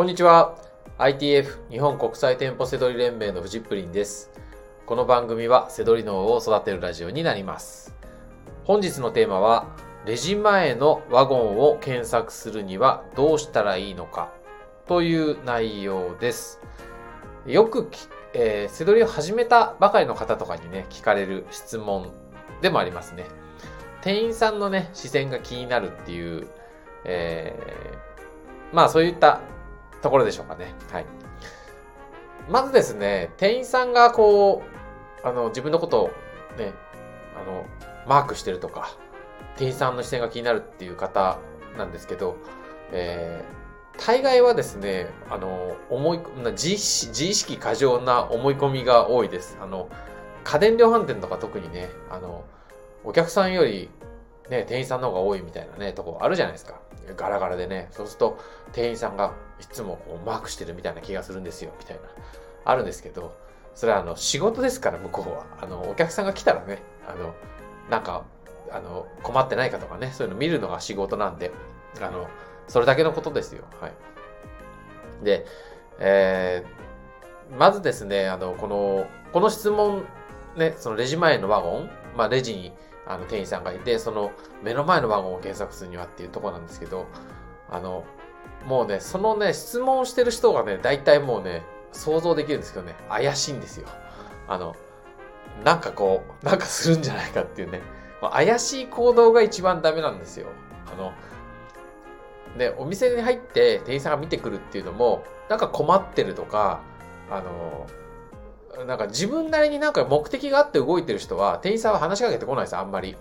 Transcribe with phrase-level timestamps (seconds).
[0.00, 0.56] こんにちは。
[0.96, 4.30] ITF 日本国際店舗セドリ連盟のフジップリンです。
[4.86, 7.94] この番組はセドリ脳を育てるラジオになります。
[8.64, 9.66] 本日のテーマは、
[10.06, 14.32] レジ前のワゴンを検索するにはどうしたらいいのか
[14.86, 16.62] という内容です。
[17.44, 17.90] よく、
[18.32, 22.10] えー、セドリを始めたばかりの方とかにね、聞かれる質問
[22.62, 23.26] でもありますね。
[24.00, 26.48] 店員さんのね、視線が気になるっていう、
[27.04, 29.42] えー、まあそういった
[30.02, 30.74] ところでしょうかね。
[30.90, 31.06] はい。
[32.48, 34.62] まずですね、店員さんがこ
[35.24, 36.10] う、あの、自分のことを
[36.58, 36.72] ね、
[37.40, 37.66] あの、
[38.06, 38.96] マークしてるとか、
[39.56, 41.38] 店員さんの視線が気になるっていう方
[41.76, 42.36] なんですけど、
[42.92, 46.20] えー、大概はですね、あの、思い、
[46.52, 49.58] 自自意識過剰な思い込みが多いです。
[49.60, 49.88] あの、
[50.44, 52.44] 家電量販店とか特にね、あの、
[53.04, 53.90] お客さんより
[54.50, 56.74] ね、店員さんの方が多いみたいなね、とこあるじゃないですか。
[57.16, 57.88] ガラガラでね。
[57.92, 58.38] そうすると、
[58.72, 62.02] 店員さんがいつもこうマークしてるみたいな気がするんですよ、みたいな。
[62.64, 63.34] あるんですけど、
[63.74, 65.46] それはあの、仕事ですから、向こうは。
[65.60, 67.34] あの、お客さんが来たらね、あの、
[67.88, 68.24] なんか、
[68.72, 71.52] あの、困ってないかとかね、そういうの見るのが仕事なんで、
[72.00, 72.28] あの、
[72.68, 73.64] それだけのことですよ。
[73.80, 73.92] はい。
[75.24, 75.46] で、
[75.98, 80.04] えー、まずですね、あの、この、この質問、
[80.56, 82.72] ね、そのレジ前のワゴン、まあ、レジに
[83.06, 87.06] あの店員さんがいて、その目の前のワゴンを検索するにはっていうとこなんですけど、
[87.70, 88.04] あの、
[88.66, 93.88] もうね、そのね、質問してる人がね、大体もうね、想像できるんですけどね、怪しいんですよ。
[94.48, 94.76] あの、
[95.64, 97.80] なんかこう、なんかするんじゃないかっていうね、
[98.20, 100.48] 怪しい行動が一番ダメなんですよ。
[100.92, 101.12] あの、
[102.56, 106.80] ね、お店に入って店員さんが見てくるっていうのも、なんか困ってるとか、
[107.30, 107.86] あの、
[108.86, 113.16] なんか自分なりになんか目的があって動いてる人は、店員さんは話しかけてこないです、あんまり。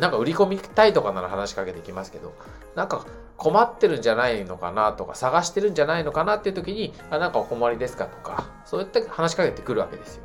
[0.00, 2.32] なんか売り込みたいとかなら話しかけてきますけど、
[2.74, 10.24] なんか困ってるんじゃないのかなとか、探してるんじゃないのかなっていう時に、あ、なんかお困りですかとか、そういった話しかけてくるわけですよ。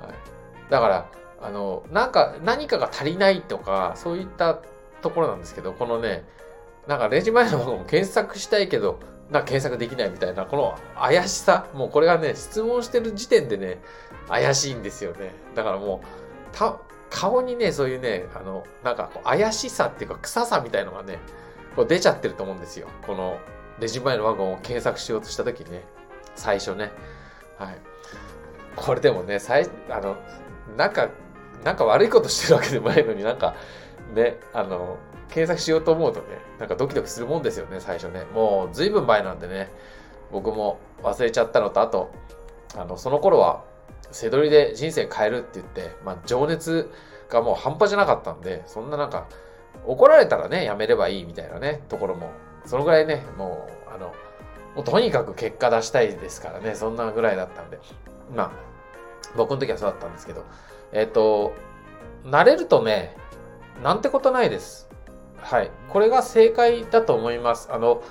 [0.00, 0.10] はい。
[0.70, 1.06] だから、
[1.40, 4.58] あの、なんか、何かが足りないとか、そういった
[5.00, 6.24] ところなんですけど、このね、
[6.88, 8.98] なんかレジ前のワゴン検索したいけど、
[9.30, 13.80] な検索できないみたいな、この怪しさ、もうこれがね、質問してる時点でね、
[14.28, 15.32] 怪しいんですよね。
[15.54, 16.02] だからも
[16.52, 16.78] う、た、
[17.10, 21.18] 顔にね、そういうね、あの、なんか怪しさっていうか臭さみたいのがね、
[21.74, 22.88] こう出ちゃってると思うんですよ。
[23.06, 23.38] この
[23.78, 25.84] レジ前のワゴンを検索しようとした時にね、
[26.34, 26.90] 最初ね。
[27.58, 27.78] はい。
[28.74, 30.16] これでもね、最、あの、
[30.76, 31.08] なんか、
[31.64, 33.54] なんか悪いことしてるわけでもないのになんか、
[34.14, 36.26] ね、あの、検索しようと思うとね、
[36.58, 38.24] なんかドキドキするもんですよね、最初ね。
[38.34, 39.70] もう随分前なんでね、
[40.30, 42.10] 僕も忘れちゃったのと、あと、
[42.76, 43.64] あの、その頃は、
[44.12, 46.90] 背取りで人生変えるって言って、まあ、情熱
[47.28, 49.26] がもう半端じゃなかったんで、そんななんか、
[49.84, 52.30] 怒られたらね、やめればいいみたいなね、ところも、
[52.64, 54.14] そのぐらいね、もう、あの、
[54.74, 57.78] もうとにかく結果出したいですからね、そんなぐらいだったんで。
[58.34, 58.50] まあ、
[59.36, 60.44] 僕の時はそうだったんですけど、
[60.92, 61.52] えっ、と、
[62.24, 63.16] 慣れるとね、
[63.82, 64.88] なんてことないです。
[65.38, 65.70] はい。
[65.90, 67.68] これが正解だと思います。
[67.70, 68.02] あの、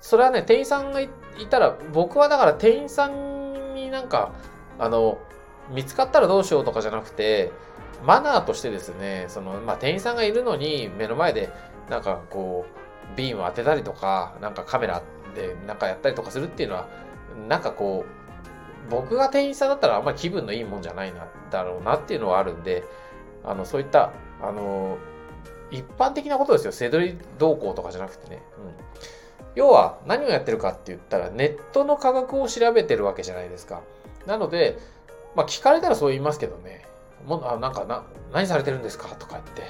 [0.00, 1.08] それはね、店員さんがい
[1.50, 4.32] たら、僕はだから店員さんになんか、
[4.78, 5.18] あの、
[5.70, 7.50] 見つかったらどうしようとかじゃなくて、
[8.04, 11.50] マナーとしてですね、その、まあ、店員さんがいるのに、目の前で、
[11.88, 12.66] なんかこ
[13.14, 15.02] う、ビームを当てたりとか、なんかカメラ
[15.34, 16.88] でなんかやったりとかするっていうのは、
[17.48, 22.84] なんかこう、僕が店員さんだったらあんまり気分のいいもんじゃないな、だろうなっていうのはあるんで、
[23.44, 24.98] あの、そういった、あの、
[25.70, 26.72] 一般的なことですよ。
[26.72, 28.42] セドリ動向とかじゃなくてね。
[28.58, 28.74] うん。
[29.54, 33.82] 要は何をやってるかって言ったらネットの価格を調べてるわけじゃないですか。
[34.26, 34.78] なので、
[35.34, 36.84] まあ聞かれたらそう言いますけどね。
[37.24, 39.62] もあなんかな、何されてるんですかとか言って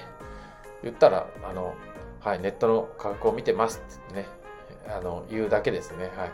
[0.83, 1.75] 言ったら、あの、
[2.21, 4.27] はい、ネットの価格を見てますってね、
[4.88, 6.10] あの、言うだけですね。
[6.16, 6.33] はい。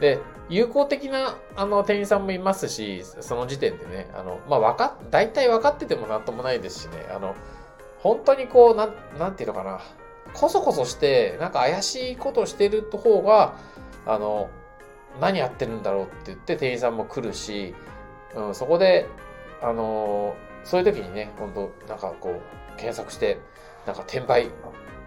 [0.00, 0.18] で、
[0.48, 7.34] 有効的な、あの、店員さんもいますし、その時点でね、あの、まあ、わか、大体分かっててもなんともないですしね、あの、
[8.02, 9.80] 本当にこう、なん、なんていうのかな、
[10.32, 13.54] こそこそして、なんか怪しいことしてる方が、
[14.06, 14.48] あの、
[15.20, 17.74] 何やってるんだろうって言って店員さんも来るし、
[18.34, 19.06] うん、そこで、
[19.62, 20.34] あの
[20.64, 23.38] そういう時にね、本当なんかこう、検索して、
[23.86, 24.50] なんか転売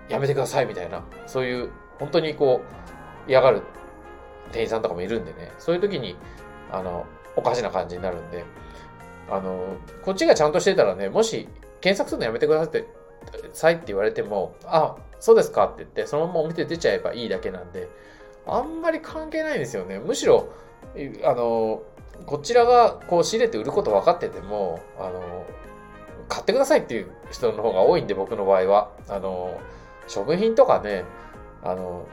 [0.10, 1.70] やめてくださいみたいな、そういう、
[2.00, 2.62] 本当にこ
[3.28, 3.62] う、嫌がる
[4.52, 6.18] 店員さんとかもいるんでね、そういう時に、
[6.72, 8.44] あの、おかしな感じになるんで、
[9.30, 11.48] あの、こっちがちゃんとしてたらね、もし
[11.84, 12.66] 検索するのやめてくだ
[13.52, 17.90] さいって言われても、あ、そうですかって言って、そのままお店出ちゃえばいいだけなんで、
[18.48, 20.00] あんまり関係ないんですよね。
[20.00, 20.48] むしろ、
[21.26, 21.84] あの、
[22.26, 25.46] こちらがこう仕入れて売ること分かってても、あの、
[26.30, 28.92] 買ってくださいっていう人の方が多いんで、僕の場合は。
[29.10, 29.60] あの、
[30.08, 31.04] 食品とかね、
[31.64, 32.06] あの、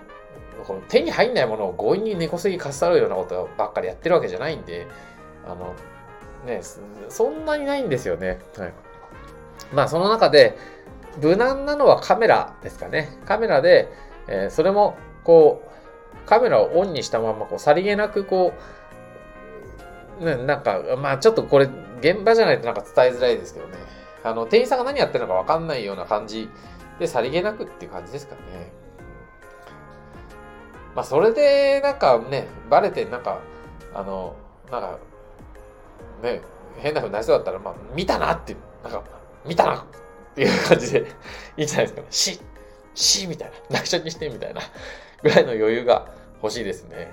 [0.67, 4.89] この手に入んないものを強引に根こそぎかっさらうようなことばっかりやってるわけじゃないんで、
[5.47, 5.75] あの、
[6.45, 6.61] ね、
[7.09, 8.41] そんなにないんですよね。
[8.59, 8.73] はい。
[9.73, 10.57] まあその中で、
[11.21, 13.19] 無難なのはカメラですかね。
[13.27, 13.93] カメラで、
[14.29, 18.53] えー、それも、こう、カメラをオンにしたまま、こう、さりげなく、こ
[20.21, 21.69] う、ね、なんか、まあちょっとこれ、
[22.01, 23.75] 現場じゃないとなんか伝えづらいですけどね。
[24.23, 26.49] あの、店員さんが何やってるのかわかんないような感じ
[26.99, 28.73] で、さりげなくっていう感じですかね。
[30.95, 33.41] まあ、それで、なんかね、バレて、なんか、
[33.95, 34.35] あの、
[34.71, 34.99] なんか、
[36.23, 36.43] ね、
[36.79, 39.03] 変な風になりそうだったら、まあ、見たなって、なんか、
[39.47, 41.07] 見たなっていう感じで
[41.57, 42.07] いいんじゃないですかね。
[42.11, 42.41] し、
[42.95, 43.81] し、みたいな。
[43.81, 44.61] 内緒にして、みたいな
[45.23, 46.09] ぐらいの余裕が
[46.43, 46.97] 欲しいですね。
[46.97, 47.07] はい。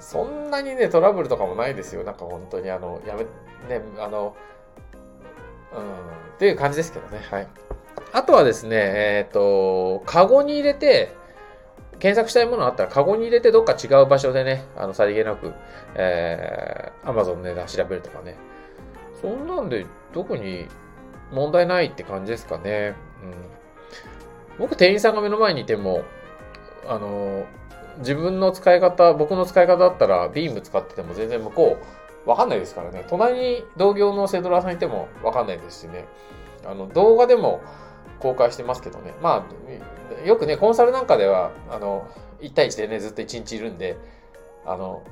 [0.00, 2.04] そんなにね、トラブルとかもないですよ。
[2.04, 3.24] なんか本当に、あの、やめ、
[3.78, 4.36] ね、あの、
[5.72, 7.20] うん、っていう感じですけどね。
[7.30, 7.48] はい。
[8.12, 11.14] あとはですね、えっ、ー、と、カゴに入れて、
[11.98, 15.52] 検索したいものがあったら、カゴに入れてどっか違う場所でね、あの、さりげなく、
[15.94, 18.36] えー、Amazon の値段調べるとかね。
[19.20, 20.68] そんなんで、特に
[21.32, 22.94] 問題ないって感じですかね。
[23.22, 24.58] うん。
[24.58, 26.02] 僕、店員さんが目の前にいても、
[26.86, 27.44] あの、
[27.98, 31.78] 自分の使い方、僕の使い方だったら、ビーム使ってても全然向こ
[32.26, 33.04] う、わかんないですからね。
[33.08, 36.06] 隣に同業のセドラーさんいてもわかんないですしね。
[36.64, 37.60] あの、動画でも
[38.18, 39.14] 公開してますけどね。
[39.22, 39.46] ま
[40.24, 42.08] あ、よくね、コンサルなんかでは、あの、
[42.40, 43.96] 1対1でね、ずっと1日いるんで、
[44.64, 45.02] あの、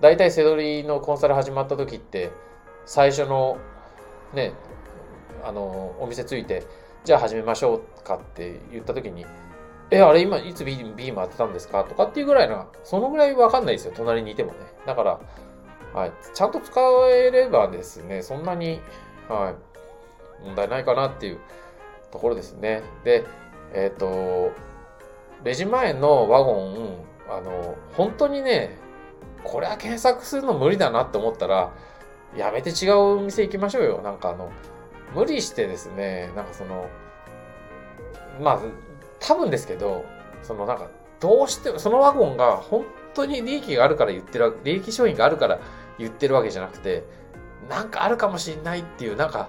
[0.00, 2.30] 大体セドリのコンサル始まった時って、
[2.86, 3.58] 最初の、
[4.32, 4.52] ね、
[5.42, 6.64] あの、お店ついて、
[7.04, 9.26] じゃあ始めましょうかって言った時に、
[9.90, 11.84] え、あれ今いつビーム当てたんですか？
[11.84, 13.92] とかっていうぐらいな、そのぐらいわかんないですよ。
[13.94, 14.58] 隣にいてもね。
[14.86, 15.20] だから、
[15.92, 16.12] はい。
[16.32, 18.80] ちゃんと使えればですね、そんなに、
[19.28, 19.54] は
[20.42, 20.44] い。
[20.44, 21.38] 問題ないかなっていう
[22.10, 22.82] ところですね。
[23.04, 23.24] で、
[23.72, 24.52] えっ、ー、と、
[25.44, 28.76] レジ前のワゴン、あの、本当にね、
[29.44, 31.72] これは検索するの無理だなって思ったら、
[32.36, 34.00] やめて違うお店行きましょうよ。
[34.02, 34.50] なんかあの、
[35.14, 36.88] 無理してですね、なんかその、
[38.40, 38.60] まあ、
[39.20, 40.04] 多分ですけど、
[40.42, 40.88] そのなんか、
[41.20, 42.84] どうして、そのワゴンが本
[43.14, 45.58] 当に利益があるから言ってる、利益商品があるから
[45.98, 47.04] 言ってるわけじゃなくて、
[47.68, 49.48] なんかあるかもしれないっていう、なんか、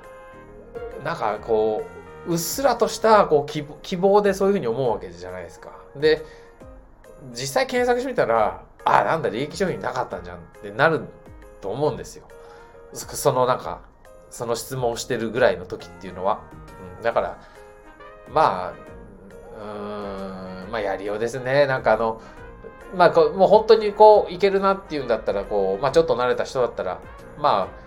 [1.04, 1.84] なんかこ
[2.28, 5.72] う、うっすらとしたこう希望でそういうふうに思うわけじゃないですか。
[5.96, 6.26] で、
[7.32, 11.02] 実際検索してみたら、あ、なんだ、利益商品なかったんじゃんってなる
[11.62, 12.28] と思うんですよ。
[12.94, 13.82] そのなんか、
[14.30, 16.42] その質問をしてるぐらいの時っていうのは。
[16.98, 17.38] うん、だから、
[18.30, 18.74] まあ、
[19.62, 21.66] うん、まあやりようですね。
[21.66, 22.22] なんかあの、
[22.96, 27.00] まあこもう本当にこういけるなっていうんだったら、こう、まあちょっと慣れた人だったら、
[27.38, 27.86] まあ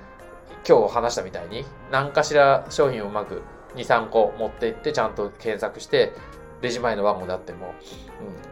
[0.69, 3.43] 今日話したみたいに何かしら商品をうまく
[3.75, 6.13] 2、3個持っていってちゃんと検索して、
[6.61, 7.75] レジ前のワゴンであっても、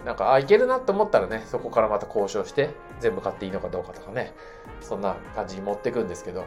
[0.00, 4.32] うん、なんか、あ、いけるなって思ったらね、そこからまた交渉して、全部買っていいのかどうかとかね、
[4.80, 6.44] そんな感じに持っていくんですけど、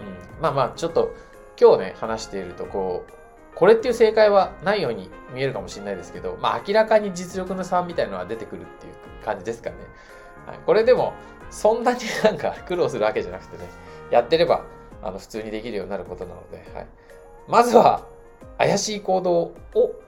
[0.00, 1.14] うん、まあまあ、ちょっと
[1.60, 3.12] 今日ね、話していると、こう、
[3.54, 8.94] これっていう正解はないように見えるかもしれないですけど、まあ明らかに実力の差みたいのは出てくるっていう
[9.24, 9.76] 感じですかね。
[10.46, 11.12] はい、これでも、
[11.50, 13.64] そんなになんか苦労するわけじゃなくてね、
[14.10, 14.64] やってれば、
[15.02, 16.86] あの、普通にできるようになることなので、はい。
[17.48, 18.06] まずは、
[18.58, 19.54] 怪しい行動を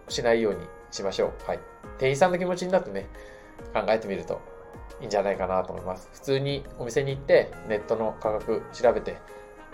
[0.08, 0.60] しないように
[0.90, 1.48] しましょう。
[1.48, 1.58] はい。
[1.98, 3.08] 店員さんの気持ちになってね、
[3.72, 4.40] 考えてみると
[5.00, 6.08] いいんじゃないかなと思います。
[6.12, 9.16] 普通にお店に行って、ネットの価格調べて、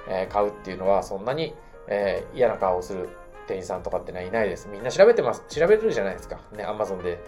[0.09, 1.55] え、買うっていうのは、そんなに、
[1.87, 3.09] え、嫌な顔をする
[3.47, 4.69] 店員さんとかってのはいないです。
[4.71, 5.45] みんな調べてます。
[5.49, 6.39] 調べるじゃないですか。
[6.53, 7.19] ね、アマゾンで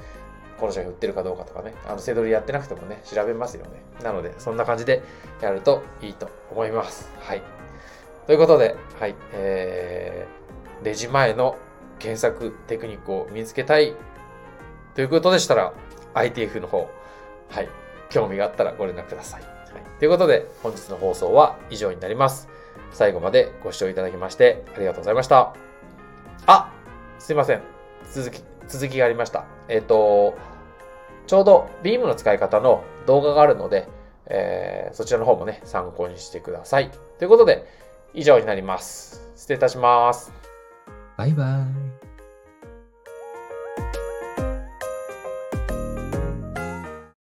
[0.60, 1.74] この商品売ってるかどうかとかね。
[1.86, 3.82] あの、セドリやってなくてもね、調べますよね。
[4.02, 5.02] なので、そんな感じで
[5.40, 7.10] やるといいと思います。
[7.20, 7.42] はい。
[8.26, 9.14] ということで、はい。
[9.32, 11.56] えー、レジ前の
[11.98, 13.94] 検索テクニックを見つけたい
[14.94, 15.72] ということでしたら、
[16.14, 16.90] ITF の方、
[17.48, 17.68] はい。
[18.10, 19.42] 興味があったらご連絡ください。
[19.42, 19.52] はい、
[19.98, 22.49] ということで、本日の放送は以上になります。
[22.92, 25.54] 最後までご視聴いただきましてありがとうございました。
[26.46, 26.72] あ
[27.18, 27.62] すいません。
[28.12, 29.44] 続き、続きがありました。
[29.68, 30.36] えっ、ー、と、
[31.26, 33.88] ちょうどビームの使い方の動画があるので、
[34.26, 36.90] えー、そちらの方もね、参考にしてください。
[37.18, 37.66] ということで、
[38.14, 39.30] 以上になります。
[39.36, 40.32] 失礼いたします。
[41.16, 41.64] バイバ
[42.06, 42.09] イ。